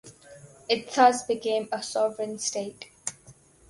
It 0.67 0.89
thus 0.93 1.21
became 1.23 1.69
a 1.71 1.83
sovereign 1.83 2.39
state. 2.39 2.85